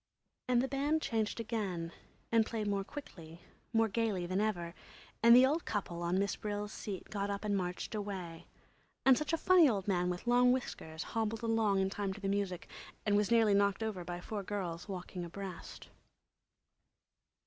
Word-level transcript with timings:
And 0.47 0.63
the 0.63 0.67
band 0.67 0.99
changed 0.99 1.39
again 1.39 1.91
and 2.31 2.43
played 2.43 2.65
more 2.65 2.83
quickly, 2.83 3.41
more 3.71 3.87
gayly 3.87 4.25
than 4.25 4.41
ever, 4.41 4.73
and 5.21 5.35
the 5.35 5.45
old 5.45 5.63
couple 5.63 6.01
on 6.01 6.17
Miss 6.17 6.35
Brill's 6.35 6.73
seat 6.73 7.11
got 7.11 7.29
up 7.29 7.45
and 7.45 7.55
marched 7.55 7.93
away, 7.93 8.47
and 9.05 9.15
such 9.15 9.31
a 9.31 9.37
funny 9.37 9.69
old 9.69 9.87
man 9.87 10.09
with 10.09 10.25
long 10.25 10.51
whiskers 10.51 11.03
hobbled 11.03 11.43
along 11.43 11.81
in 11.81 11.91
time 11.91 12.13
to 12.13 12.19
the 12.19 12.27
music 12.27 12.67
and 13.05 13.15
was 13.15 13.29
nearly 13.29 13.53
knocked 13.53 13.83
over 13.83 14.03
by 14.03 14.19
four 14.19 14.41
girls 14.41 14.89
walking 14.89 15.23
abreast. 15.23 15.89